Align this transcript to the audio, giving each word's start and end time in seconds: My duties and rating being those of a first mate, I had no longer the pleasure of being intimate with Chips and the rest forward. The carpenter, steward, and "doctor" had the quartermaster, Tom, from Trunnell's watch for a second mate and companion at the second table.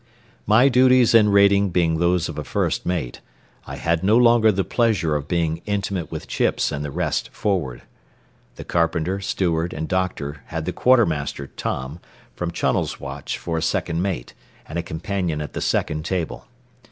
My 0.47 0.67
duties 0.67 1.13
and 1.13 1.31
rating 1.31 1.69
being 1.69 1.99
those 1.99 2.27
of 2.27 2.39
a 2.39 2.43
first 2.43 2.87
mate, 2.87 3.21
I 3.67 3.75
had 3.75 4.03
no 4.03 4.17
longer 4.17 4.51
the 4.51 4.63
pleasure 4.63 5.15
of 5.15 5.27
being 5.27 5.61
intimate 5.67 6.11
with 6.11 6.27
Chips 6.27 6.71
and 6.71 6.83
the 6.83 6.89
rest 6.89 7.29
forward. 7.29 7.83
The 8.55 8.63
carpenter, 8.63 9.19
steward, 9.21 9.73
and 9.75 9.87
"doctor" 9.87 10.41
had 10.47 10.65
the 10.65 10.73
quartermaster, 10.73 11.45
Tom, 11.55 11.99
from 12.35 12.49
Trunnell's 12.49 12.99
watch 12.99 13.37
for 13.37 13.59
a 13.59 13.61
second 13.61 14.01
mate 14.01 14.33
and 14.67 14.83
companion 14.83 15.39
at 15.39 15.53
the 15.53 15.61
second 15.61 16.03
table. 16.03 16.47